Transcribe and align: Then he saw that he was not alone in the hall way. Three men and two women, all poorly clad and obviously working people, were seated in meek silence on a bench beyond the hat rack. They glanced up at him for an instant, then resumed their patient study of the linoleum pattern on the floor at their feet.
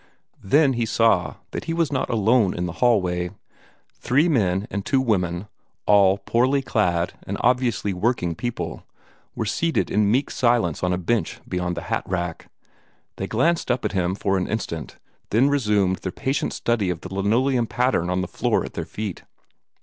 Then 0.43 0.73
he 0.73 0.87
saw 0.87 1.35
that 1.51 1.65
he 1.65 1.75
was 1.75 1.91
not 1.91 2.09
alone 2.09 2.55
in 2.55 2.65
the 2.65 2.71
hall 2.81 3.03
way. 3.03 3.29
Three 3.93 4.27
men 4.27 4.67
and 4.71 4.83
two 4.83 4.99
women, 4.99 5.47
all 5.85 6.17
poorly 6.17 6.63
clad 6.63 7.13
and 7.27 7.37
obviously 7.41 7.93
working 7.93 8.33
people, 8.33 8.83
were 9.35 9.45
seated 9.45 9.91
in 9.91 10.09
meek 10.09 10.31
silence 10.31 10.81
on 10.83 10.91
a 10.91 10.97
bench 10.97 11.39
beyond 11.47 11.77
the 11.77 11.83
hat 11.83 12.01
rack. 12.07 12.49
They 13.17 13.27
glanced 13.27 13.69
up 13.69 13.85
at 13.85 13.91
him 13.91 14.15
for 14.15 14.37
an 14.39 14.47
instant, 14.47 14.97
then 15.29 15.49
resumed 15.49 15.97
their 15.97 16.11
patient 16.11 16.53
study 16.53 16.89
of 16.89 17.01
the 17.01 17.13
linoleum 17.13 17.67
pattern 17.67 18.09
on 18.09 18.21
the 18.21 18.27
floor 18.27 18.65
at 18.65 18.73
their 18.73 18.85
feet. 18.85 19.21